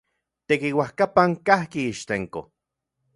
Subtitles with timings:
[0.47, 2.43] Tekiuajkapan kajki Ixtenco.